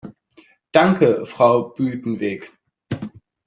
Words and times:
Danke, 0.71 1.27
Frau 1.27 1.75
Buitenweg. 1.75 2.51